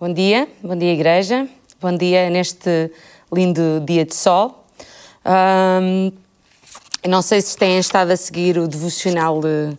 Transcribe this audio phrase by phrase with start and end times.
[0.00, 1.46] Bom dia, bom dia, igreja.
[1.78, 2.90] Bom dia neste
[3.30, 4.64] lindo dia de sol.
[5.26, 6.10] Um,
[7.06, 9.76] não sei se têm estado a seguir o devocional de,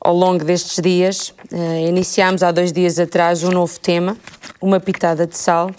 [0.00, 1.32] ao longo destes dias.
[1.52, 4.16] Uh, iniciámos há dois dias atrás um novo tema,
[4.60, 5.70] uma pitada de sal.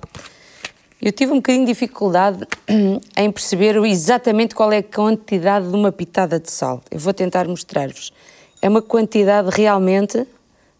[1.01, 2.47] Eu tive um bocadinho de dificuldade
[3.17, 6.81] em perceber exatamente qual é a quantidade de uma pitada de sal.
[6.89, 8.13] Eu vou tentar mostrar-vos.
[8.61, 10.25] É uma quantidade realmente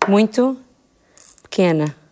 [0.07, 0.57] muito
[1.43, 2.04] pequena.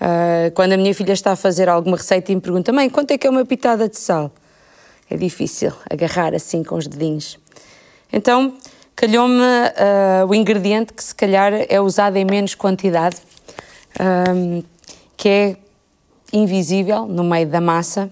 [0.00, 3.10] Uh, quando a minha filha está a fazer alguma receita e me pergunta, mãe, quanto
[3.10, 4.30] é que é uma pitada de sal?
[5.10, 7.38] É difícil agarrar assim com os dedinhos.
[8.12, 8.54] Então,
[8.94, 13.16] calhou-me uh, o ingrediente que se calhar é usado em menos quantidade,
[14.34, 14.62] um,
[15.16, 15.56] que é
[16.32, 18.10] invisível no meio da massa,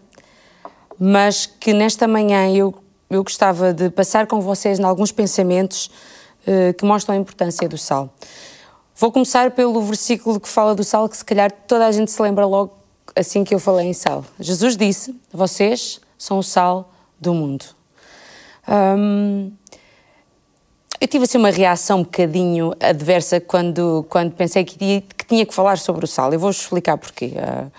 [0.99, 2.75] mas que nesta manhã eu,
[3.11, 5.91] eu gostava de passar com vocês em alguns pensamentos
[6.47, 8.13] uh, que mostram a importância do sal.
[8.99, 12.23] Vou começar pelo versículo que fala do sal, que se calhar toda a gente se
[12.23, 12.73] lembra logo
[13.15, 14.25] assim que eu falei em sal.
[14.41, 17.67] Jesus disse: Vocês são o sal do mundo.
[18.67, 19.53] Hum,
[20.99, 25.45] eu tive assim uma reação um bocadinho adversa quando, quando pensei que, tinha, que tinha
[25.45, 26.33] que falar sobre o sal.
[26.33, 27.35] Eu vou-vos explicar porquê.
[27.37, 27.71] Uh,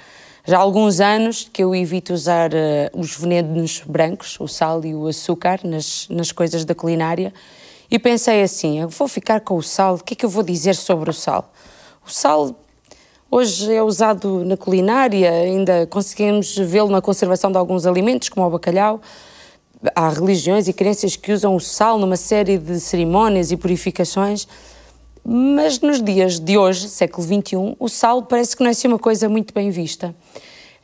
[0.45, 2.56] já há alguns anos que eu evito usar uh,
[2.94, 7.34] os venenos brancos, o sal e o açúcar, nas, nas coisas da culinária
[7.90, 10.44] e pensei assim: eu vou ficar com o sal, o que é que eu vou
[10.44, 11.52] dizer sobre o sal?
[12.06, 12.56] O sal
[13.30, 18.50] hoje é usado na culinária, ainda conseguimos vê-lo na conservação de alguns alimentos, como o
[18.50, 19.02] bacalhau.
[19.96, 24.48] Há religiões e crenças que usam o sal numa série de cerimónias e purificações,
[25.24, 28.98] mas nos dias de hoje, século XXI, o sal parece que não é assim uma
[28.98, 30.16] coisa muito bem vista.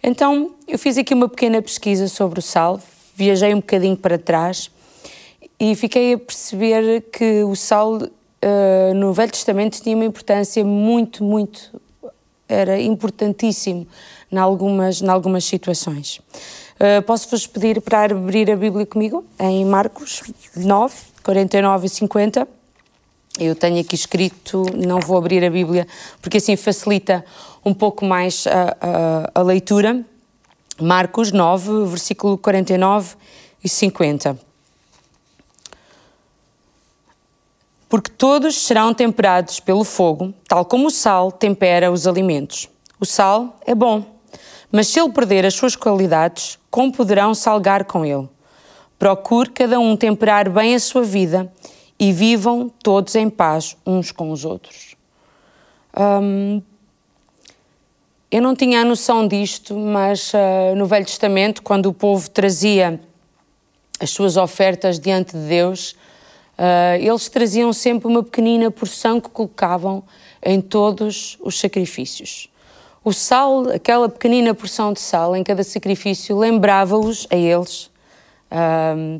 [0.03, 2.79] Então eu fiz aqui uma pequena pesquisa sobre o sal,
[3.15, 4.69] viajei um bocadinho para trás
[5.59, 11.23] e fiquei a perceber que o sal uh, no Velho Testamento tinha uma importância muito,
[11.23, 11.79] muito,
[12.47, 13.87] era importantíssimo
[14.31, 16.17] em algumas, em algumas situações.
[16.75, 20.23] Uh, Posso-vos pedir para abrir a Bíblia comigo em Marcos
[20.55, 22.47] 9, 49 e 50.
[23.39, 25.87] Eu tenho aqui escrito, não vou abrir a Bíblia
[26.21, 27.23] porque assim facilita
[27.65, 28.77] um pouco mais a,
[29.35, 30.03] a, a leitura.
[30.81, 33.15] Marcos 9, versículo 49
[33.63, 34.52] e 50.
[37.93, 42.67] Porque todos serão temperados pelo fogo, tal como o sal tempera os alimentos.
[42.99, 44.03] O sal é bom,
[44.71, 48.27] mas se ele perder as suas qualidades, como poderão salgar com ele?
[48.97, 51.53] Procure cada um temperar bem a sua vida
[51.99, 54.95] e vivam todos em paz uns com os outros.
[55.95, 56.63] Hum,
[58.31, 62.99] eu não tinha a noção disto, mas uh, no Velho Testamento, quando o povo trazia
[63.99, 65.95] as suas ofertas diante de Deus,
[66.57, 70.03] Uh, eles traziam sempre uma pequenina porção que colocavam
[70.41, 72.49] em todos os sacrifícios.
[73.03, 77.91] O sal, aquela pequenina porção de sal em cada sacrifício, lembrava-os a eles
[78.51, 79.19] uh,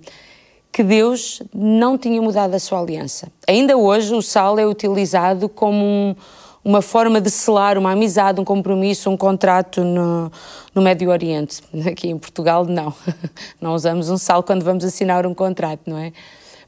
[0.71, 3.27] que Deus não tinha mudado a sua aliança.
[3.47, 6.15] Ainda hoje, o sal é utilizado como um,
[6.63, 10.31] uma forma de selar uma amizade, um compromisso, um contrato no,
[10.73, 11.61] no Médio Oriente.
[11.85, 12.93] Aqui em Portugal, não.
[13.59, 16.13] Não usamos um sal quando vamos assinar um contrato, não é?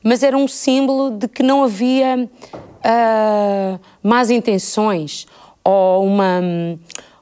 [0.06, 5.26] Mas era um símbolo de que não havia uh, más intenções
[5.64, 6.42] ou uma,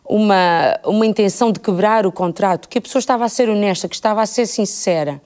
[0.03, 3.95] uma, uma intenção de quebrar o contrato, que a pessoa estava a ser honesta, que
[3.95, 5.22] estava a ser sincera.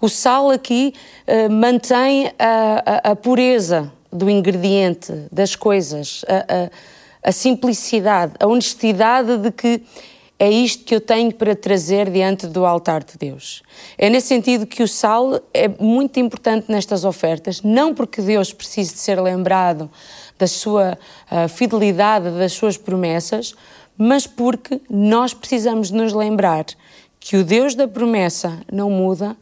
[0.00, 0.94] O sal aqui
[1.28, 6.70] uh, mantém a, a, a, pureza do ingrediente, das coisas, a,
[7.28, 9.82] a simplicidade, a honestidade de que
[10.38, 13.62] é isto que eu tenho para trazer diante do altar de Deus.
[13.96, 18.92] É nesse sentido que o sal é muito importante nestas ofertas, não porque Deus precise
[18.92, 19.90] de ser lembrado
[20.38, 20.98] da sua
[21.30, 23.54] uh, fidelidade, das suas promessas,
[23.96, 26.66] mas porque nós precisamos nos lembrar
[27.20, 29.36] que o Deus da promessa não muda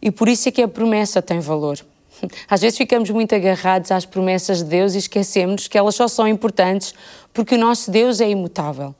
[0.00, 1.78] e por isso é que a promessa tem valor.
[2.48, 6.26] Às vezes ficamos muito agarrados às promessas de Deus e esquecemos que elas só são
[6.26, 6.94] importantes
[7.32, 8.94] porque o nosso Deus é imutável.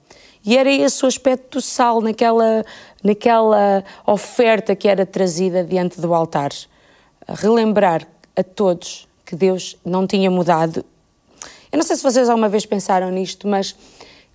[0.44, 2.64] E era esse o aspecto do sal naquela,
[3.02, 6.50] naquela oferta que era trazida diante do altar.
[7.28, 8.06] Relembrar
[8.36, 10.84] a todos que Deus não tinha mudado.
[11.70, 13.76] Eu não sei se vocês alguma vez pensaram nisto, mas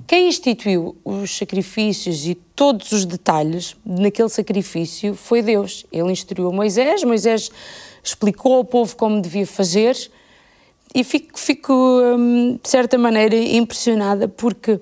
[0.06, 5.86] quem instituiu os sacrifícios e todos os detalhes naquele sacrifício foi Deus.
[5.92, 7.50] Ele instruiu Moisés, Moisés
[8.04, 9.98] explicou ao povo como devia fazer
[10.94, 14.80] e fico, fico hum, de certa maneira impressionada porque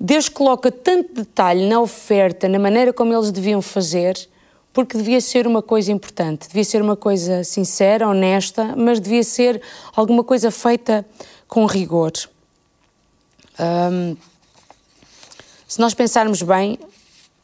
[0.00, 4.16] Deus coloca tanto detalhe na oferta, na maneira como eles deviam fazer,
[4.72, 9.60] porque devia ser uma coisa importante, devia ser uma coisa sincera, honesta, mas devia ser
[9.96, 11.04] alguma coisa feita
[11.48, 12.12] com rigor.
[13.58, 14.16] Um,
[15.66, 16.78] Se nós pensarmos bem,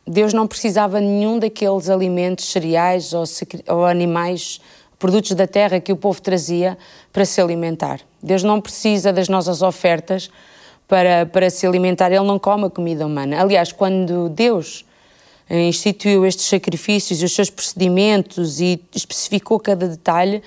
[0.06, 3.24] Deus não precisava nenhum daqueles alimentos, cereais ou,
[3.68, 4.60] ou animais,
[4.98, 6.78] produtos da terra que o povo trazia
[7.12, 8.00] para se alimentar.
[8.22, 10.30] Deus não precisa das nossas ofertas
[10.86, 13.40] para, para se alimentar, Ele não come a comida humana.
[13.40, 14.84] Aliás, quando Deus
[15.50, 20.42] instituiu estes sacrifícios e os seus procedimentos e especificou cada detalhe,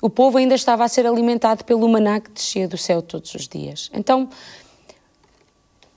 [0.00, 3.48] o povo ainda estava a ser alimentado pelo maná que descia do céu todos os
[3.48, 3.90] dias.
[3.92, 4.28] Então,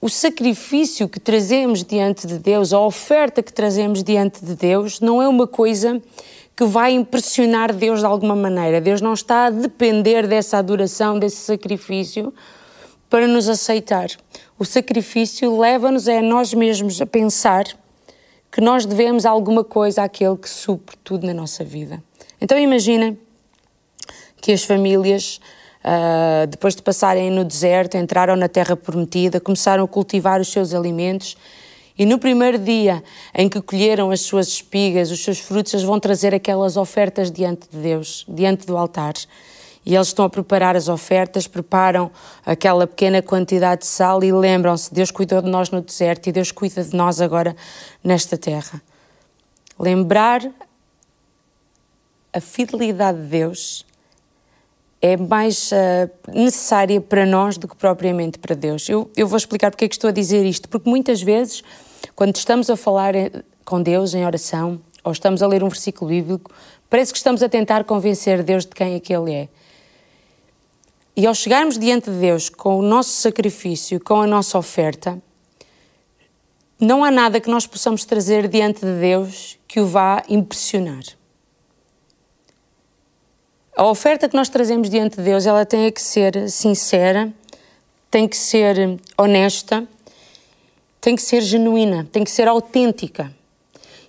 [0.02, 5.22] o sacrifício que trazemos diante de Deus, a oferta que trazemos diante de Deus, não
[5.22, 6.02] é uma coisa
[6.56, 8.82] que vai impressionar Deus de alguma maneira.
[8.82, 12.34] Deus não está a depender dessa adoração, desse sacrifício
[13.12, 14.08] para nos aceitar.
[14.58, 17.66] O sacrifício leva-nos a nós mesmos a pensar
[18.50, 22.02] que nós devemos alguma coisa àquele que supre tudo na nossa vida.
[22.40, 23.20] Então imaginem
[24.42, 25.42] que as famílias,
[25.84, 30.74] uh, depois de passarem no deserto, entraram na terra prometida, começaram a cultivar os seus
[30.74, 31.36] alimentos
[31.98, 33.04] e no primeiro dia
[33.36, 37.68] em que colheram as suas espigas, os seus frutos, eles vão trazer aquelas ofertas diante
[37.70, 39.14] de Deus, diante do altar.
[39.86, 42.12] E eles estão a preparar as ofertas, preparam
[42.46, 46.52] aquela pequena quantidade de sal e lembram-se: Deus cuidou de nós no deserto e Deus
[46.52, 47.56] cuida de nós agora
[48.04, 48.82] nesta terra.
[49.80, 50.48] Lembrar
[52.32, 53.86] a fidelidade de Deus
[55.02, 58.88] é mais uh, necessária para nós do que propriamente para Deus.
[58.88, 61.64] Eu, eu vou explicar porque é que estou a dizer isto, porque muitas vezes,
[62.16, 63.32] quando estamos a falar eh,
[63.66, 66.52] com Deus em oração, ou estamos a ler um versículo bíblico,
[66.88, 69.50] parece que estamos a tentar convencer Deus de quem é que Ele é.
[71.16, 75.22] E ao chegarmos diante de Deus com o nosso sacrifício, com a nossa oferta,
[76.80, 81.04] não há nada que nós possamos trazer diante de Deus que o vá impressionar.
[83.76, 87.32] A oferta que nós trazemos diante de Deus, ela tem que ser sincera,
[88.10, 89.88] tem que ser honesta,
[91.00, 93.34] tem que ser genuína, tem que ser autêntica.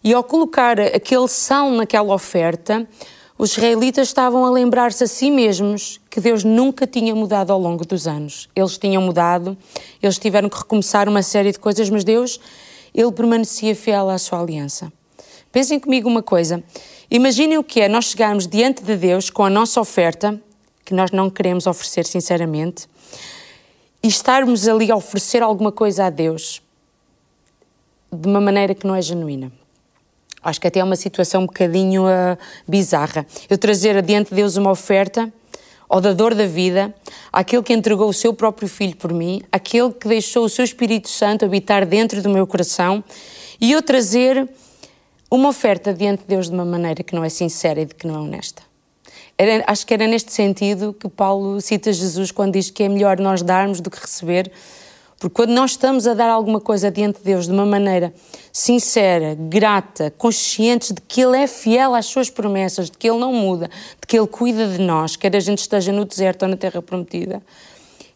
[0.03, 2.87] E ao colocar aquele sal naquela oferta,
[3.43, 7.85] os israelitas estavam a lembrar-se a si mesmos que Deus nunca tinha mudado ao longo
[7.85, 8.49] dos anos.
[8.55, 9.59] Eles tinham mudado,
[10.01, 12.39] eles tiveram que recomeçar uma série de coisas, mas Deus,
[12.95, 14.93] ele permanecia fiel à sua aliança.
[15.51, 16.63] Pensem comigo uma coisa.
[17.11, 20.41] Imaginem o que é nós chegarmos diante de Deus com a nossa oferta,
[20.85, 22.89] que nós não queremos oferecer sinceramente,
[24.01, 26.63] e estarmos ali a oferecer alguma coisa a Deus
[28.13, 29.51] de uma maneira que não é genuína.
[30.43, 32.37] Acho que até é uma situação um bocadinho uh,
[32.67, 33.27] bizarra.
[33.49, 35.33] Eu trazer adiante de Deus uma oferta
[35.89, 36.95] ao dador da vida,
[37.31, 41.09] aquele que entregou o seu próprio filho por mim, aquele que deixou o seu Espírito
[41.11, 43.05] Santo habitar dentro do meu coração,
[43.61, 44.49] e eu trazer
[45.31, 48.07] uma oferta diante de Deus de uma maneira que não é sincera e de que
[48.07, 48.63] não é honesta.
[49.37, 53.19] Era, acho que era neste sentido que Paulo cita Jesus quando diz que é melhor
[53.19, 54.51] nós darmos do que receber,
[55.23, 58.13] porque quando nós estamos a dar alguma coisa diante de Deus de uma maneira
[58.53, 63.33] sincera, grata, conscientes de que Ele é fiel às suas promessas, de que Ele não
[63.33, 63.71] muda,
[64.01, 66.83] de que Ele cuida de nós, quer a gente esteja no deserto ou na terra
[66.83, 67.41] prometida,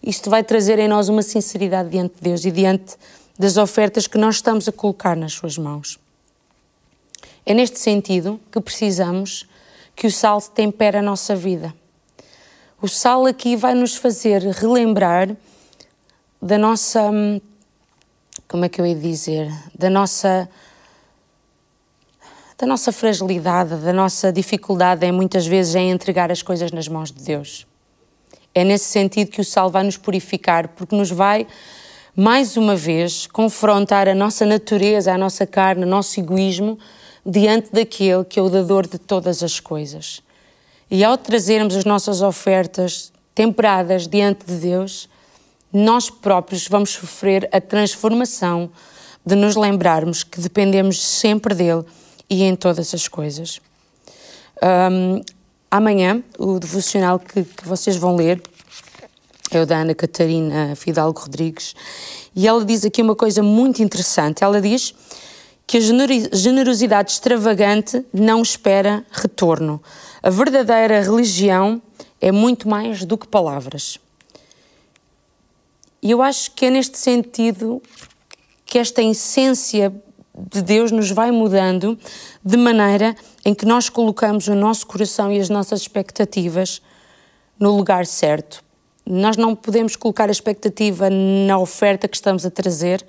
[0.03, 2.97] isto vai trazer em nós uma sinceridade diante de Deus e diante
[3.39, 6.01] das ofertas que nós estamos a colocar nas Suas mãos.
[7.47, 9.47] É neste sentido que precisamos
[9.95, 11.73] que o sal tempere a nossa vida.
[12.83, 15.37] O sal aqui vai nos fazer relembrar
[16.41, 17.03] da nossa.
[17.11, 17.41] Hum,
[18.49, 19.53] como é que eu ia dizer?
[19.77, 20.49] Da nossa.
[22.59, 27.13] Da nossa fragilidade, da nossa dificuldade em muitas vezes em entregar as coisas nas mãos
[27.13, 27.67] de Deus.
[28.55, 31.47] É nesse sentido que o sal vai nos purificar, porque nos vai,
[32.17, 36.79] mais uma vez, confrontar a nossa natureza, a nossa carne, o nosso egoísmo
[37.27, 40.23] diante daquele que é o dador de todas as coisas.
[40.91, 45.11] E ao trazermos as nossas ofertas temperadas diante de Deus,
[45.77, 48.71] nós próprios vamos sofrer a transformação
[49.27, 51.85] de nos lembrarmos que dependemos sempre dele
[52.31, 53.61] e em todas as coisas.
[54.91, 55.21] Um,
[55.71, 58.41] amanhã, o devocional que, que, vocês vão ler
[59.51, 61.75] é o da Ana Catarina Fidalgo Rodrigues,
[62.35, 64.43] e ela diz aqui uma coisa muito interessante.
[64.43, 64.95] Ela diz
[65.67, 65.81] que a
[66.33, 69.83] generosidade extravagante não espera retorno.
[70.23, 71.83] A verdadeira religião
[72.19, 73.99] é muito mais do que palavras.
[76.07, 77.83] E eu acho que é neste sentido
[78.65, 79.93] que esta essência
[80.53, 81.99] de Deus nos vai mudando
[82.45, 86.81] de maneira em que nós colocamos o nosso coração e as nossas expectativas
[87.59, 88.63] no lugar certo.
[89.05, 93.05] Nós não podemos colocar a expectativa na oferta que estamos a trazer.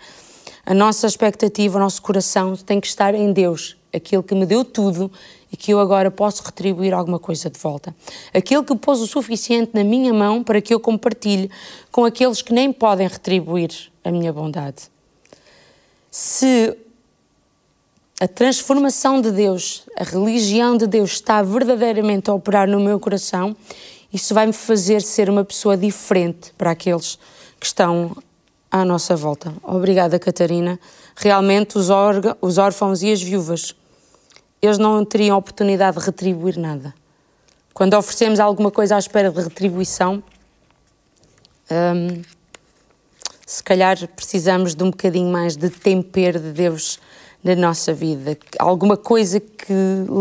[0.66, 4.66] A nossa expectativa, o nosso coração tem que estar em Deus, aquele que me deu
[4.66, 5.12] tudo
[5.52, 7.96] e que eu agora posso retribuir alguma coisa de volta.
[8.34, 11.50] Aquele que pôs o suficiente na minha mão para que eu compartilhe
[11.92, 13.72] com aqueles que nem podem retribuir
[14.04, 14.90] a minha bondade.
[16.10, 16.78] se
[18.20, 23.56] a transformação de Deus, a religião de Deus está verdadeiramente a operar no meu coração,
[24.12, 27.20] isso vai me fazer ser uma pessoa diferente para aqueles
[27.60, 28.18] que estão
[28.72, 29.54] à nossa volta.
[29.62, 30.80] Obrigada, Catarina.
[31.16, 31.90] Realmente, os,
[32.42, 33.76] os órfãos e as viúvas,
[34.62, 36.94] eles não teriam oportunidade de retribuir nada.
[37.74, 40.24] Quando oferecemos alguma coisa à espera de retribuição,
[41.72, 42.22] hum,
[43.46, 47.00] se calhar precisamos de um bocadinho mais de tempero de Deus
[47.44, 49.74] na nossa vida, alguma coisa que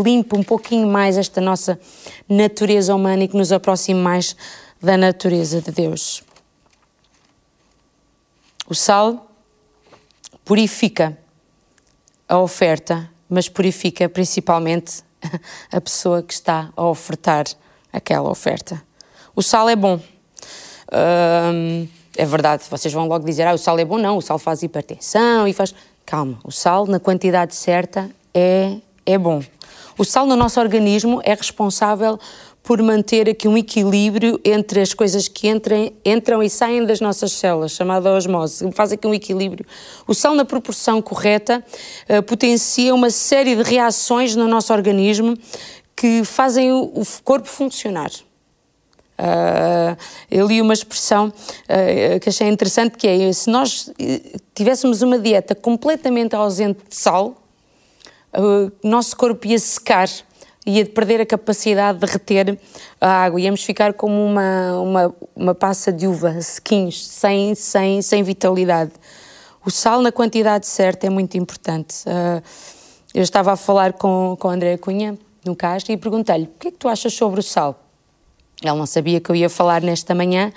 [0.05, 1.81] limpe um pouquinho mais esta nossa
[2.28, 4.37] natureza humana e que nos aproxime mais
[4.81, 6.23] da natureza de Deus.
[8.69, 9.31] O sal
[10.45, 11.19] purifica
[12.28, 15.02] a oferta, mas purifica principalmente
[15.73, 17.45] a pessoa que está a ofertar
[17.92, 18.83] aquela oferta.
[19.35, 20.00] O sal é bom.
[21.52, 23.99] Hum, é verdade, vocês vão logo dizer, ah, o sal é bom.
[23.99, 25.75] Não, o sal faz hipertensão e faz.
[26.04, 29.42] Calma, o sal na quantidade certa é, é bom.
[29.99, 32.18] O sal no nosso organismo é responsável
[32.66, 37.30] por manter aqui um equilíbrio entre as coisas que entrem, entram e saem das nossas
[37.30, 38.73] células, chamada osmose.
[38.73, 39.64] Faz aqui um equilíbrio.
[40.04, 41.64] O sal, na proporção correta,
[42.11, 45.38] uh, potencia uma série de reações no nosso organismo
[45.94, 48.11] que fazem o, o corpo funcionar.
[49.16, 49.96] Uh,
[50.28, 53.92] eu li uma expressão uh, que achei interessante que é se nós
[54.52, 57.40] tivéssemos uma dieta completamente ausente de sal,
[58.37, 60.08] o nosso corpo ia secar
[60.66, 62.58] ia perder a capacidade de reter
[63.00, 68.23] a água, íamos ficar como uma, uma, uma passa de uva, sequinhos, sem, sem, sem
[68.25, 68.92] vitalidade.
[69.64, 72.04] O sal na quantidade certa é muito importante.
[72.06, 72.42] Uh,
[73.14, 76.68] eu estava a falar com, com a Andréa Cunha, no Castro, e perguntei-lhe, o que
[76.68, 77.85] é que tu achas sobre o sal?
[78.61, 80.52] Ele não sabia que eu ia falar nesta manhã,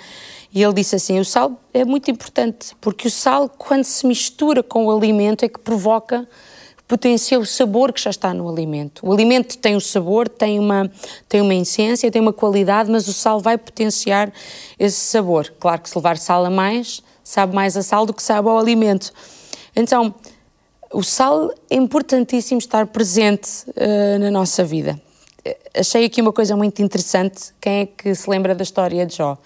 [0.52, 4.62] e ele disse assim, o sal é muito importante, porque o sal, quando se mistura
[4.62, 6.28] com o alimento, é que provoca
[6.90, 9.06] potencia o sabor que já está no alimento.
[9.06, 10.90] O alimento tem o sabor, tem uma,
[11.28, 14.32] tem uma essência, tem uma qualidade, mas o sal vai potenciar
[14.76, 15.54] esse sabor.
[15.60, 18.58] Claro que se levar sal a mais, sabe mais a sal do que sabe ao
[18.58, 19.12] alimento.
[19.76, 20.12] Então,
[20.92, 25.00] o sal é importantíssimo estar presente uh, na nossa vida.
[25.72, 27.54] Achei aqui uma coisa muito interessante.
[27.60, 29.38] Quem é que se lembra da história de Jó?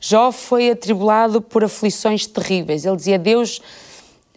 [0.00, 2.84] Jó foi atribulado por aflições terríveis.
[2.84, 3.60] Ele dizia: Deus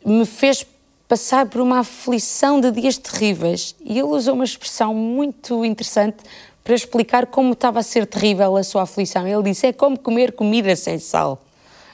[0.03, 0.65] me fez
[1.07, 3.75] passar por uma aflição de dias terríveis.
[3.81, 6.17] E ele usou uma expressão muito interessante
[6.63, 9.27] para explicar como estava a ser terrível a sua aflição.
[9.27, 11.41] Ele disse: é como comer comida sem sal.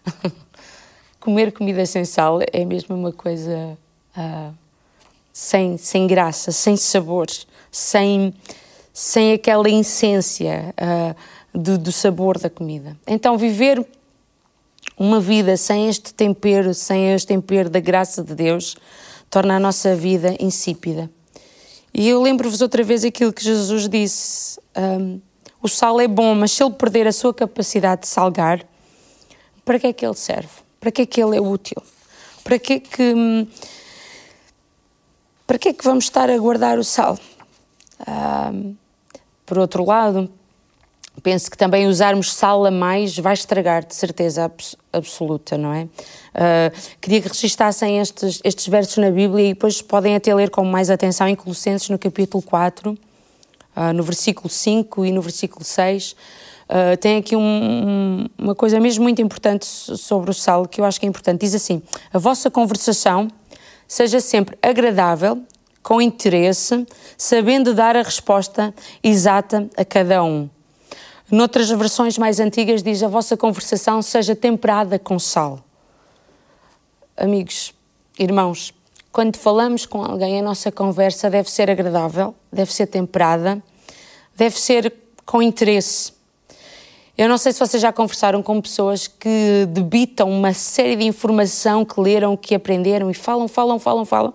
[1.20, 3.78] comer comida sem sal é mesmo uma coisa
[4.18, 4.54] uh,
[5.34, 7.28] sem, sem graça, sem sabor,
[7.70, 8.34] sem,
[8.94, 11.16] sem aquela essência uh,
[11.54, 12.98] do, do sabor da comida.
[13.06, 13.86] Então, viver
[14.98, 18.76] uma vida sem este tempero, sem este tempero da graça de Deus,
[19.30, 21.10] torna a nossa vida insípida.
[21.94, 25.20] E eu lembro-vos outra vez aquilo que Jesus disse: um,
[25.62, 28.66] o sal é bom, mas se ele perder a sua capacidade de salgar,
[29.66, 30.50] para que é que ele serve?
[30.80, 31.82] Para que é que ele é útil?
[32.44, 33.48] Para que é que, hum,
[35.46, 37.20] para que, é que vamos estar a guardar o sal?
[38.08, 38.76] Um,
[39.46, 40.32] por outro lado,
[41.22, 45.84] penso que também usarmos sal a mais vai estragar, de certeza abs absoluta, não é?
[45.84, 50.66] Uh, queria que registassem estes, estes versos na Bíblia e depois podem até ler com
[50.66, 52.98] mais atenção em Colossenses no capítulo 4, uh,
[53.74, 56.12] ah, no versículo 5 e no versículo 6.
[56.12, 56.16] Uh,
[56.70, 60.86] ah, tem aqui um, um, uma coisa mesmo muito importante sobre o sal que eu
[60.86, 61.40] acho que é importante.
[61.40, 63.30] Diz assim: a vossa conversação
[63.88, 65.42] seja sempre agradável,
[65.82, 66.86] com interesse,
[67.18, 70.50] sabendo dar a resposta exata a cada um
[71.32, 75.62] Noutras versões mais antigas diz a vossa conversação seja temperada com sal.
[77.16, 77.74] Amigos,
[78.20, 78.74] irmãos,
[79.14, 83.64] quando falamos com alguém, a nossa conversa deve ser agradável, deve ser temperada,
[84.36, 84.94] deve ser
[85.26, 86.12] com interesse.
[87.18, 91.86] Eu não sei se vocês já conversaram com pessoas que debitam uma série de informação
[91.86, 94.34] que leram, que aprenderam e falam, falam, falam, falam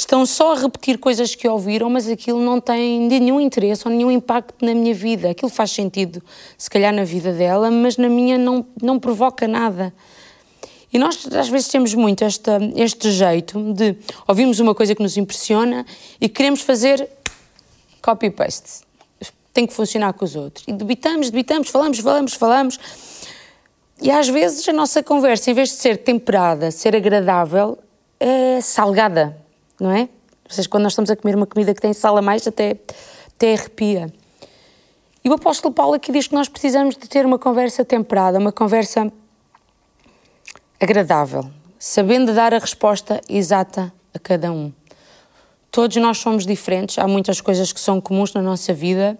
[0.00, 4.10] estão só a repetir coisas que ouviram, mas aquilo não tem nenhum interesse ou nenhum
[4.10, 5.30] impacto na minha vida.
[5.30, 6.22] Aquilo faz sentido,
[6.56, 9.92] se calhar, na vida dela, mas na minha não, não provoca nada.
[10.92, 15.16] E nós, às vezes, temos muito esta, este jeito de ouvirmos uma coisa que nos
[15.16, 15.86] impressiona
[16.20, 17.08] e queremos fazer
[18.02, 18.80] copy-paste.
[19.52, 20.64] Tem que funcionar com os outros.
[20.66, 22.80] E debitamos, debitamos, falamos, falamos, falamos.
[24.02, 27.78] E às vezes a nossa conversa, em vez de ser temperada, ser agradável,
[28.18, 29.36] é salgada
[29.80, 30.08] não é?
[30.48, 32.76] Vocês, quando nós estamos a comer uma comida que tem sal a mais, até,
[33.36, 34.12] até arrepia.
[35.22, 38.52] E o apóstolo Paulo aqui diz que nós precisamos de ter uma conversa temperada, uma
[38.52, 39.12] conversa
[40.80, 41.50] agradável.
[41.78, 44.72] sabendo dar a resposta exata a cada um.
[45.70, 49.18] Todos nós somos diferentes, há muitas coisas que são comuns na nossa vida,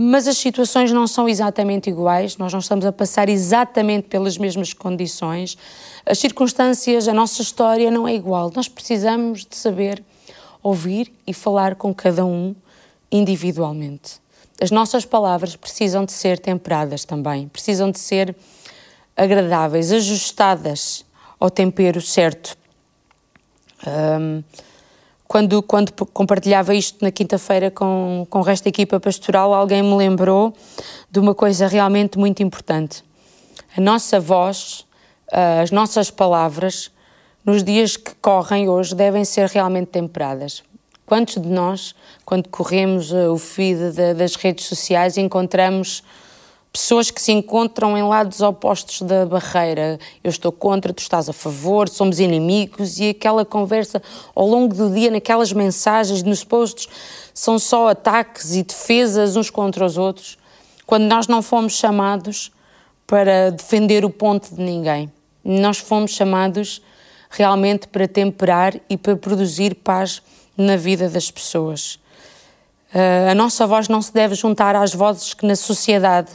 [0.00, 4.72] mas as situações não são exatamente iguais, nós não estamos a passar exatamente pelas mesmas
[4.72, 5.58] condições,
[6.06, 8.52] as circunstâncias, a nossa história não é igual.
[8.54, 10.00] Nós precisamos de saber
[10.62, 12.54] ouvir e falar com cada um
[13.10, 14.20] individualmente.
[14.60, 18.36] As nossas palavras precisam de ser temperadas também, precisam de ser
[19.16, 21.04] agradáveis, ajustadas
[21.40, 22.56] ao tempero certo.
[23.84, 24.44] Um,
[25.28, 29.94] quando, quando compartilhava isto na quinta-feira com, com o resto da equipa pastoral, alguém me
[29.94, 30.54] lembrou
[31.10, 33.04] de uma coisa realmente muito importante.
[33.76, 34.86] A nossa voz,
[35.30, 36.90] as nossas palavras,
[37.44, 40.62] nos dias que correm hoje, devem ser realmente temperadas.
[41.04, 41.94] Quantos de nós,
[42.24, 46.02] quando corremos o feed das redes sociais, encontramos
[46.72, 49.98] pessoas que se encontram em lados opostos da barreira.
[50.22, 54.02] Eu estou contra, tu estás a favor, somos inimigos e aquela conversa
[54.34, 56.88] ao longo do dia, naquelas mensagens, nos posts,
[57.32, 60.38] são só ataques e defesas uns contra os outros,
[60.86, 62.52] quando nós não fomos chamados
[63.06, 65.10] para defender o ponto de ninguém.
[65.44, 66.82] Nós fomos chamados
[67.30, 70.22] realmente para temperar e para produzir paz
[70.56, 71.98] na vida das pessoas.
[72.92, 76.32] Uh, a nossa voz não se deve juntar às vozes que na sociedade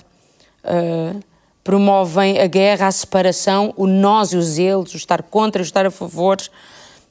[0.64, 1.20] uh,
[1.64, 5.66] promovem a guerra, a separação, o nós e os eles, o estar contra e o
[5.66, 6.38] estar a favor.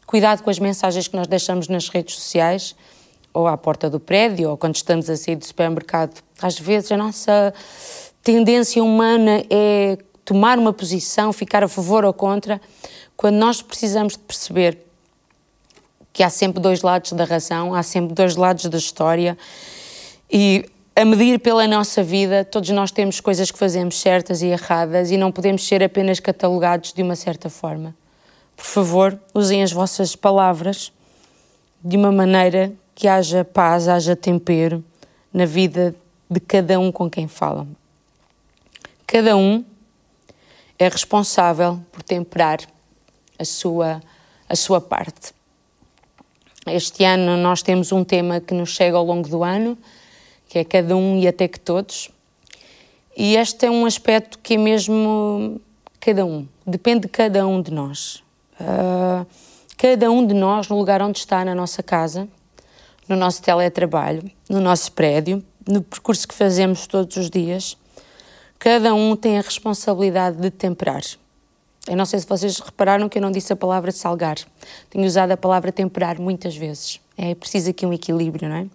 [0.06, 2.74] Cuidado com as mensagens que nós deixamos nas redes sociais,
[3.32, 6.22] ou à porta do prédio, ou quando estamos a sair do supermercado.
[6.40, 7.54] Às vezes a nossa
[8.22, 12.60] tendência humana é tomar uma posição, ficar a favor ou contra,
[13.16, 14.78] quando nós precisamos de perceber
[16.12, 19.36] que há sempre dois lados da razão, há sempre dois lados da história
[20.30, 20.64] e
[20.94, 25.16] a medir pela nossa vida, todos nós temos coisas que fazemos certas e erradas e
[25.16, 27.94] não podemos ser apenas catalogados de uma certa forma.
[28.54, 30.92] Por favor, usem as vossas palavras
[31.82, 34.84] de uma maneira que haja paz, haja tempero
[35.32, 35.94] na vida
[36.30, 37.68] de cada um com quem falam.
[39.06, 39.64] Cada um
[40.78, 42.58] é responsável por temperar
[43.38, 44.00] a sua,
[44.48, 45.32] a sua parte.
[46.66, 49.76] Este ano nós temos um tema que nos chega ao longo do ano,
[50.52, 52.10] que é cada um e até que todos.
[53.16, 55.58] E este é um aspecto que é mesmo
[55.98, 58.22] cada um, depende de cada um de nós.
[58.60, 59.26] Uh,
[59.78, 62.28] cada um de nós, no lugar onde está, na nossa casa,
[63.08, 67.74] no nosso teletrabalho, no nosso prédio, no percurso que fazemos todos os dias,
[68.58, 71.02] cada um tem a responsabilidade de temperar.
[71.88, 74.36] Eu não sei se vocês repararam que eu não disse a palavra salgar.
[74.90, 77.00] Tenho usado a palavra temperar muitas vezes.
[77.16, 78.66] É preciso aqui um equilíbrio, não é?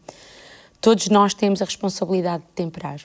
[0.79, 2.99] Todos nós temos a responsabilidade de temperar.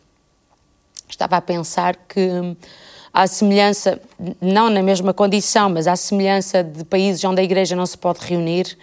[1.09, 2.29] Estava a pensar que,
[3.13, 4.01] à semelhança,
[4.41, 8.21] não na mesma condição, mas à semelhança de países onde a igreja não se pode
[8.21, 8.77] reunir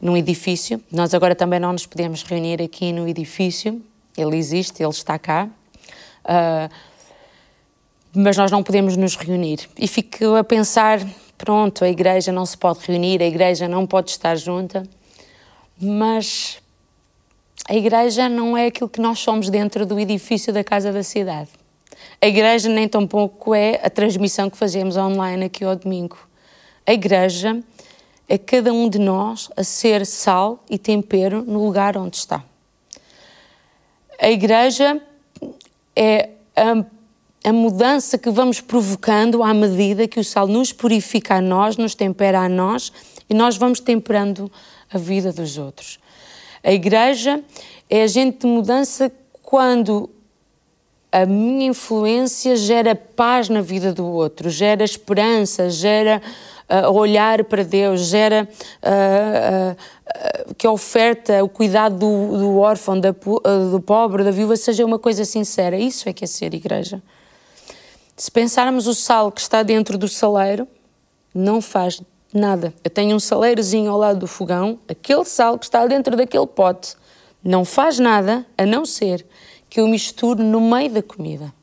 [0.00, 3.82] num edifício, nós agora também não nos podemos reunir aqui no edifício,
[4.16, 5.48] ele existe, ele está cá.
[6.24, 6.70] Uh,
[8.16, 9.68] mas nós não podemos nos reunir.
[9.78, 11.00] E fico a pensar:
[11.36, 14.82] pronto, a igreja não se pode reunir, a igreja não pode estar junta,
[15.78, 16.58] mas
[17.68, 21.50] a igreja não é aquilo que nós somos dentro do edifício da Casa da Cidade.
[22.20, 26.18] A igreja nem tão pouco é a transmissão que fazemos online aqui ao domingo.
[26.86, 27.60] A igreja
[28.28, 32.44] é cada um de nós a ser sal e tempero no lugar onde está.
[34.20, 35.00] A igreja
[35.94, 36.84] é a,
[37.48, 41.94] a mudança que vamos provocando à medida que o sal nos purifica a nós, nos
[41.94, 42.92] tempera a nós
[43.28, 44.50] e nós vamos temperando
[44.90, 45.98] a vida dos outros.
[46.66, 47.44] A igreja
[47.88, 50.10] é agente de mudança quando
[51.12, 56.20] a minha influência gera paz na vida do outro, gera esperança, gera
[56.68, 58.48] uh, olhar para Deus, gera
[58.82, 59.76] uh,
[60.50, 64.84] uh, que a oferta, o cuidado do, do órfão, da, do pobre, da viúva seja
[64.84, 65.78] uma coisa sincera.
[65.78, 67.00] Isso é que é ser igreja.
[68.16, 70.66] Se pensarmos o sal que está dentro do saleiro,
[71.32, 72.02] não faz
[72.32, 72.74] Nada.
[72.82, 76.96] Eu tenho um saleirozinho ao lado do fogão, aquele sal que está dentro daquele pote
[77.42, 79.24] não faz nada a não ser
[79.70, 81.54] que eu misture no meio da comida.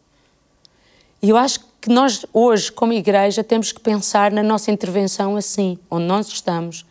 [1.22, 5.78] E eu acho que nós hoje, como igreja, temos que pensar na nossa intervenção assim,
[5.92, 6.86] onde nós estamos.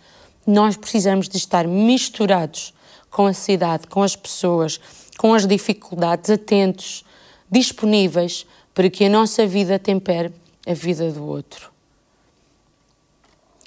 [0.47, 2.75] Nós precisamos de estar misturados
[3.11, 4.79] com a cidade, com as pessoas,
[5.17, 7.05] com as dificuldades, atentos,
[7.51, 10.33] disponíveis para que a nossa vida tempere
[10.67, 11.72] a vida do outro.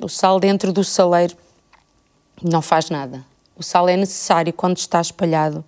[0.01, 1.35] O sal dentro do saleiro
[2.43, 3.25] não faz nada.
[3.55, 5.63] O sal é necessário quando está espalhado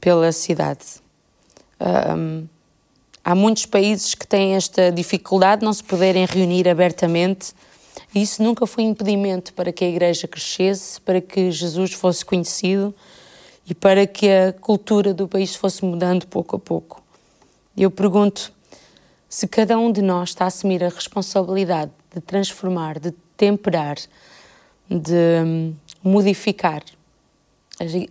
[0.00, 1.02] pela cidade.
[2.16, 2.46] Um,
[3.24, 7.54] há muitos países que têm esta dificuldade de não se poderem reunir abertamente
[8.14, 12.94] E isso nunca foi impedimento para que a igreja crescesse, para que Jesus fosse conhecido
[13.66, 17.02] e para que a cultura do país fosse mudando pouco a pouco.
[17.76, 18.52] Eu pergunto
[19.28, 23.12] se cada um de nós está a assumir a responsabilidade de transformar, de
[23.42, 23.96] temperar,
[24.88, 26.84] de hum, modificar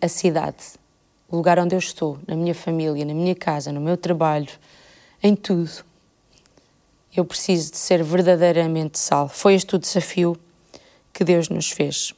[0.01, 0.57] a cidade,
[1.29, 4.49] o lugar onde eu estou, na minha família, na minha casa, no meu trabalho,
[5.23, 5.85] em tudo.
[7.15, 9.29] Eu preciso de ser verdadeiramente sal.
[9.29, 10.35] Foi este o desafio
[11.13, 12.13] que Deus nos fez.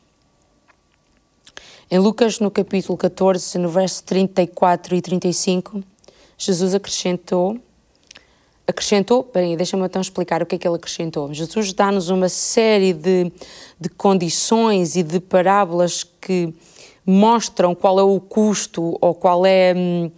[1.92, 5.84] Em Lucas, no capítulo 14, no verso 34 e 35,
[6.36, 7.62] Jesus acrescentou
[8.68, 11.34] acrescentou, bem, deixa-me então explicar o que é que ele acrescentou.
[11.34, 13.32] Jesus dá-nos uma série de,
[13.80, 16.54] de condições e de parábolas que
[17.06, 20.10] mostram qual é o custo ou qual é hum,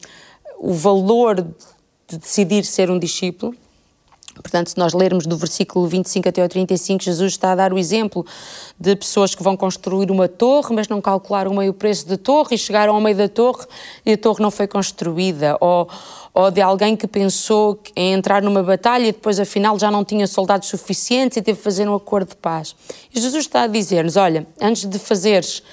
[0.60, 1.42] o valor
[2.08, 3.56] de decidir ser um discípulo.
[4.42, 7.78] Portanto, se nós lermos do versículo 25 até ao 35, Jesus está a dar o
[7.78, 8.26] exemplo
[8.80, 12.58] de pessoas que vão construir uma torre, mas não calcularam meio preço da torre e
[12.58, 13.66] chegaram ao meio da torre
[14.06, 15.58] e a torre não foi construída.
[15.60, 15.88] Ou,
[16.34, 20.28] ou de alguém que pensou em entrar numa batalha e depois, afinal, já não tinha
[20.28, 22.76] soldados suficientes e teve que fazer um acordo de paz.
[23.14, 25.64] E Jesus está a dizer-nos: olha, antes de fazeres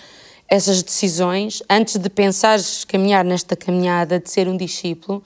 [0.48, 5.22] essas decisões, antes de pensares caminhar nesta caminhada de ser um discípulo,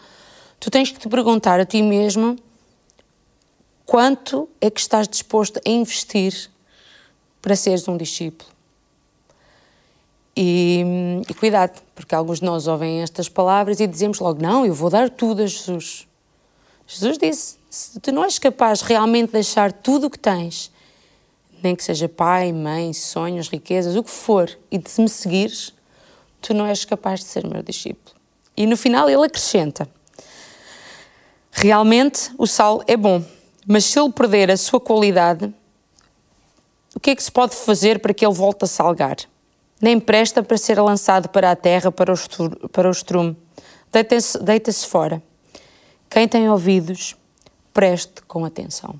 [0.60, 2.36] tu tens que te perguntar a ti mesmo
[3.86, 6.50] quanto é que estás disposto a investir
[7.40, 8.50] para seres um discípulo.
[10.36, 10.84] E,
[11.26, 14.90] e, cuidado, porque alguns de nós ouvem estas palavras e dizemos logo: Não, eu vou
[14.90, 16.06] dar tudo a Jesus.
[16.86, 20.70] Jesus disse: Se tu não és capaz realmente de deixar tudo o que tens,
[21.62, 25.72] nem que seja pai, mãe, sonhos, riquezas, o que for, e de me seguires,
[26.42, 28.14] tu não és capaz de ser meu discípulo.
[28.54, 29.88] E no final ele acrescenta:
[31.50, 33.24] Realmente o sal é bom,
[33.66, 35.52] mas se ele perder a sua qualidade,
[36.94, 39.16] o que é que se pode fazer para que ele volte a salgar?
[39.80, 43.36] Nem presta para ser lançado para a terra, para o, para o estrume.
[43.92, 45.22] Deita-se deita fora.
[46.08, 47.16] Quem tem ouvidos,
[47.74, 48.98] preste com atenção.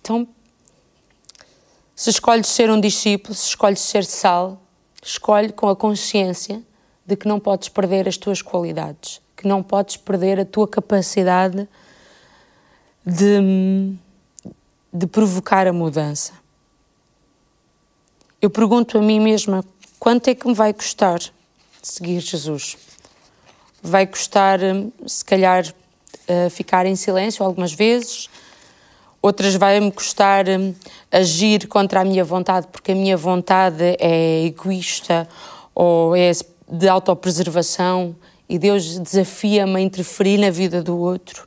[0.00, 0.28] Então,
[1.96, 4.60] se escolhes ser um discípulo, se escolhes ser sal,
[5.02, 6.62] escolhe com a consciência
[7.04, 11.66] de que não podes perder as tuas qualidades, que não podes perder a tua capacidade
[13.06, 13.94] de,
[14.92, 16.32] de provocar a mudança.
[18.42, 19.64] Eu pergunto a mim mesma
[19.98, 21.20] quanto é que me vai custar
[21.86, 22.76] seguir Jesus?
[23.82, 24.58] Vai custar,
[25.06, 25.72] se calhar,
[26.26, 28.28] eh, ficar em silêncio algumas vezes,
[29.22, 30.46] outras vai-me custar
[31.10, 35.28] agir contra a minha vontade, porque a minha vontade é egoísta
[35.74, 36.32] ou é
[36.68, 38.16] de autopreservação
[38.48, 41.46] e Deus desafia-me a interferir na vida do outro.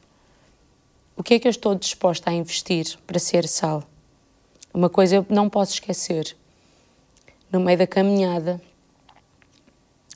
[1.20, 3.84] O que é que eu estou disposta a investir para ser sal?
[4.74, 6.34] Uma coisa eu não posso esquecer
[7.52, 8.62] no meio da caminhada.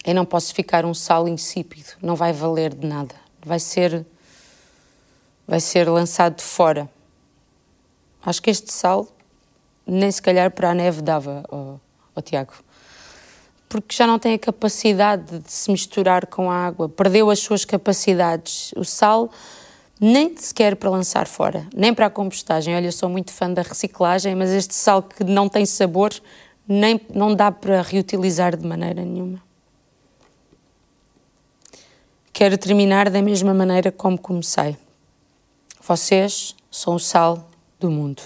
[0.06, 3.14] Eu não posso ficar um sal insípido, não vai valer de nada.
[3.46, 4.06] Vai ser
[5.46, 6.90] vai ser lançado de fora.
[8.26, 9.06] Acho que este sal
[9.86, 12.54] nem se calhar para a neve dava, oh, Tiago.
[13.68, 17.66] Porque já não tem a capacidade de se misturar com a água, perdeu as suas
[17.66, 18.72] capacidades.
[18.78, 19.30] O sal
[20.00, 22.76] nem sequer para lançar fora, nem para a compostagem.
[22.76, 26.12] Olha, eu sou muito fã da reciclagem, mas este sal que não tem sabor
[26.68, 29.42] nem, não dá para reutilizar de maneira nenhuma.
[32.32, 34.76] Quero terminar da mesma maneira como comecei.
[35.82, 37.48] Vocês são o sal
[37.80, 38.24] do mundo.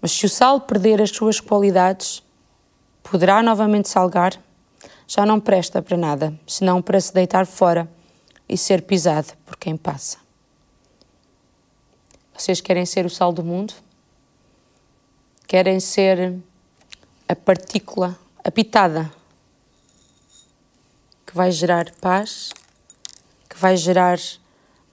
[0.00, 2.22] Mas se o sal perder as suas qualidades,
[3.02, 4.38] poderá novamente salgar?
[5.06, 7.90] Já não presta para nada, senão para se deitar fora
[8.48, 10.29] e ser pisado por quem passa.
[12.40, 13.74] Vocês querem ser o sal do mundo?
[15.46, 16.38] Querem ser
[17.28, 19.12] a partícula, a pitada,
[21.26, 22.50] que vai gerar paz,
[23.46, 24.18] que vai gerar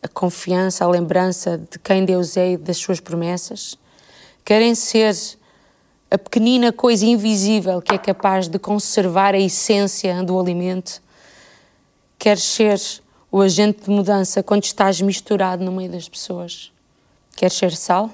[0.03, 3.77] a confiança, a lembrança de quem Deus é e das suas promessas.
[4.43, 5.15] Querem ser
[6.11, 11.01] a pequenina coisa invisível que é capaz de conservar a essência do alimento.
[12.19, 12.81] Queres ser
[13.31, 16.75] o agente de mudança quando estás misturado no meio das pessoas.
[17.37, 18.09] Queres ser sal?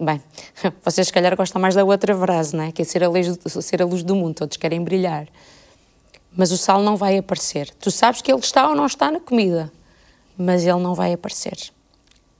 [0.00, 0.22] Bem,
[0.82, 2.72] vocês se calhar gostam mais da outra frase, não é?
[2.72, 5.28] Que é ser a, luz, ser a luz do mundo, todos querem brilhar.
[6.34, 7.68] Mas o sal não vai aparecer.
[7.78, 9.70] Tu sabes que ele está ou não está na comida,
[10.34, 11.58] mas ele não vai aparecer.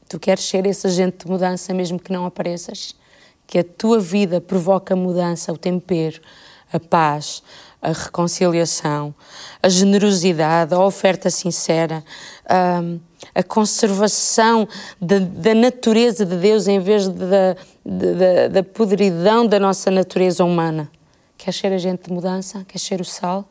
[0.08, 2.96] Tu queres ser esse agente de mudança, mesmo que não apareças?
[3.46, 6.22] Que a tua vida provoca mudança, o tempero,
[6.72, 7.42] a paz,
[7.82, 9.14] a reconciliação,
[9.62, 12.04] a generosidade, a oferta sincera,
[12.46, 12.80] a,
[13.34, 14.68] a conservação
[15.00, 20.90] da, da, natureza de Deus em vez de, da, da podridão da nossa natureza humana.
[21.38, 22.64] Queres ser agente de mudança?
[22.68, 23.48] Queres ser o sal?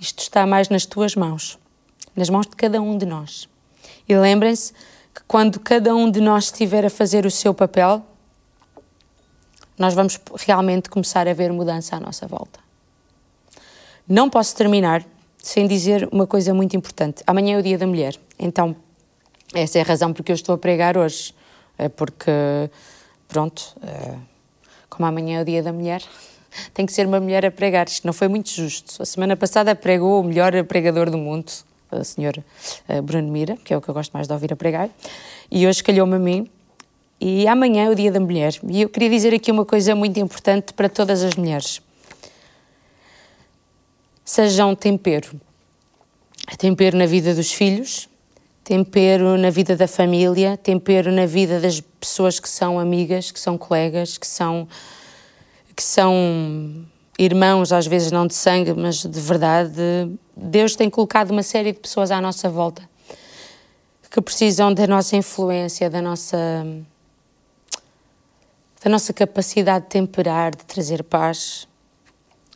[0.00, 1.58] Isto está mais nas tuas mãos,
[2.14, 3.48] nas mãos de cada um de nós.
[4.08, 4.72] E lembrem-se
[5.12, 8.04] que quando cada um de nós estiver a fazer o seu papel,
[9.76, 12.67] nós vamos realmente começar a ver mudança à nossa volta.
[14.08, 15.04] Não posso terminar
[15.36, 17.22] sem dizer uma coisa muito importante.
[17.26, 18.74] Amanhã é o Dia da Mulher, então
[19.52, 21.34] essa é a razão porque eu estou a pregar hoje.
[21.76, 22.30] É porque,
[23.28, 24.14] pronto, é,
[24.88, 26.02] como amanhã é o Dia da Mulher,
[26.72, 27.86] tem que ser uma mulher a pregar.
[27.86, 29.02] Isto não foi muito justo.
[29.02, 31.52] A semana passada pregou o melhor pregador do mundo,
[31.90, 32.42] a senhora
[32.88, 34.88] eh, Bruno Mira, que é o que eu gosto mais de ouvir a pregar,
[35.50, 36.48] e hoje calhou-me a mim.
[37.20, 38.54] E amanhã é o Dia da Mulher.
[38.66, 41.82] E eu queria dizer aqui uma coisa muito importante para todas as mulheres.
[44.28, 45.40] Sejam tempero.
[46.58, 48.10] Tempero na vida dos filhos,
[48.62, 53.56] tempero na vida da família, tempero na vida das pessoas que são amigas, que são
[53.56, 54.68] colegas, que são
[55.74, 56.84] que são
[57.18, 59.72] irmãos, às vezes não de sangue, mas de verdade,
[60.36, 62.86] Deus tem colocado uma série de pessoas à nossa volta
[64.10, 66.66] que precisam da nossa influência, da nossa
[68.84, 71.66] da nossa capacidade de temperar, de trazer paz.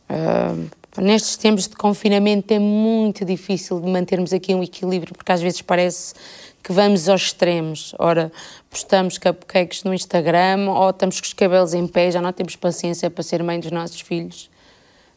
[0.07, 5.41] Uh, nestes tempos de confinamento é muito difícil de mantermos aqui um equilíbrio, porque às
[5.41, 6.13] vezes parece
[6.61, 7.93] que vamos aos extremos.
[7.99, 8.31] Ora,
[8.69, 13.09] postamos cupcakes no Instagram ou estamos com os cabelos em pé, já não temos paciência
[13.09, 14.49] para ser mãe dos nossos filhos.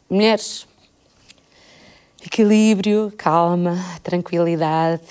[0.09, 0.67] Mulheres,
[2.25, 5.03] equilíbrio, calma, tranquilidade.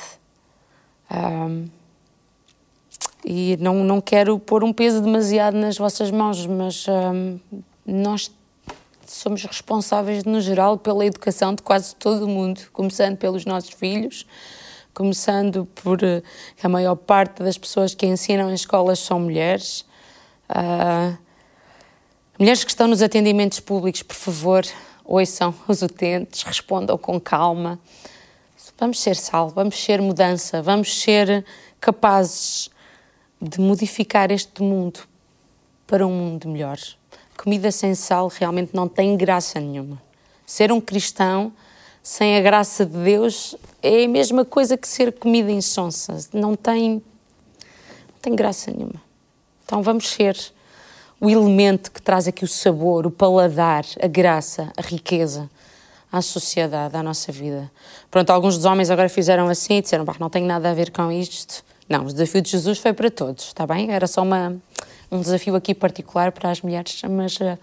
[1.10, 1.68] Um,
[3.24, 7.38] e não, não quero pôr um peso demasiado nas vossas mãos, mas um,
[7.84, 8.30] nós
[9.12, 14.26] somos responsáveis, no geral, pela educação de quase todo o mundo, começando pelos nossos filhos,
[14.92, 16.22] começando por uh,
[16.62, 19.84] a maior parte das pessoas que ensinam em escolas são mulheres.
[20.48, 21.16] Uh,
[22.38, 24.64] mulheres que estão nos atendimentos públicos, por favor,
[25.04, 27.78] ouçam os utentes, respondam com calma.
[28.78, 31.44] Vamos ser sal, vamos ser mudança, vamos ser
[31.80, 32.70] capazes
[33.40, 35.00] de modificar este mundo
[35.86, 36.78] para um mundo melhor.
[37.36, 40.00] Comida sem sal realmente não tem graça nenhuma.
[40.46, 41.52] Ser um cristão
[42.02, 46.18] sem a graça de Deus é a mesma coisa que ser comida insonsa.
[46.32, 49.02] Não tem, não tem graça nenhuma.
[49.64, 50.36] Então vamos ser
[51.20, 55.50] o elemento que traz aqui o sabor, o paladar, a graça, a riqueza
[56.12, 57.70] à sociedade, à nossa vida.
[58.10, 61.10] Pronto, alguns dos homens agora fizeram assim e disseram, não tenho nada a ver com
[61.10, 61.64] isto.
[61.88, 63.90] Não, o desafio de Jesus foi para todos, está bem?
[63.92, 64.56] Era só uma,
[65.10, 67.58] um desafio aqui particular para as mulheres, mas uh,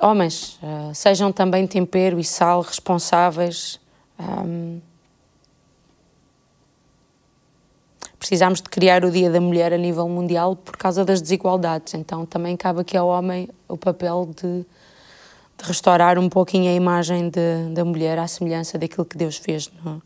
[0.00, 3.78] Homens, uh, sejam também tempero e sal responsáveis.
[4.18, 4.80] Um,
[8.18, 11.94] precisamos de criar o Dia da Mulher a nível mundial por causa das desigualdades.
[11.94, 14.64] Então também cabe aqui ao homem o papel de,
[15.58, 19.70] de restaurar um pouquinho a imagem de, da mulher à semelhança daquilo que Deus fez
[19.84, 20.02] no,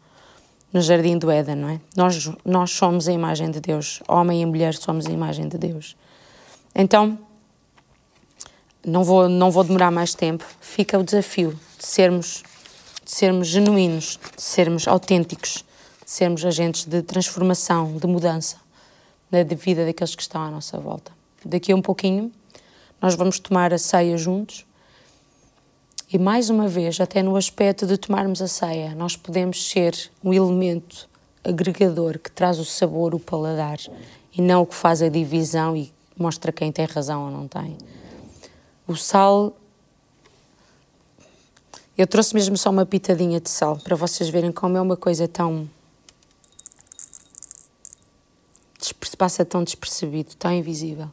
[0.72, 1.80] no Jardim do Éden, não é?
[1.96, 4.02] Nós, nós somos a imagem de Deus.
[4.08, 5.96] Homem e mulher somos a imagem de Deus.
[6.78, 7.18] Então,
[8.84, 12.42] não vou, não vou demorar mais tempo, fica o desafio de sermos,
[13.02, 15.64] de sermos genuínos, de sermos autênticos,
[16.04, 18.58] de sermos agentes de transformação, de mudança
[19.32, 21.10] na vida daqueles que estão à nossa volta.
[21.42, 22.30] Daqui a um pouquinho,
[23.00, 24.66] nós vamos tomar a ceia juntos
[26.12, 30.30] e, mais uma vez, até no aspecto de tomarmos a ceia, nós podemos ser um
[30.30, 31.08] elemento
[31.42, 33.78] agregador que traz o sabor, o paladar
[34.36, 37.76] e não o que faz a divisão e mostra quem tem razão ou não tem.
[38.86, 39.56] O sal.
[41.96, 45.26] Eu trouxe mesmo só uma pitadinha de sal para vocês verem como é uma coisa
[45.26, 45.68] tão.
[49.16, 51.10] passa tão despercebido, tão invisível.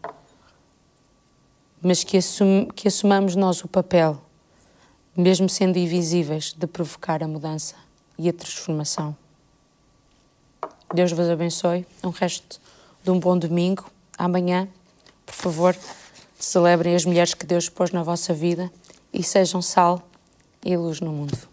[1.82, 4.22] Mas que, assum, que assumamos nós o papel,
[5.16, 7.76] mesmo sendo invisíveis, de provocar a mudança
[8.18, 9.16] e a transformação.
[10.94, 11.86] Deus vos abençoe.
[12.04, 12.62] Um resto
[13.04, 13.86] de um bom domingo.
[14.18, 14.68] Amanhã,
[15.26, 15.76] por favor.
[16.40, 18.72] Celebrem as mulheres que Deus pôs na vossa vida
[19.14, 20.08] e sejam sal
[20.64, 21.53] e luz no mundo.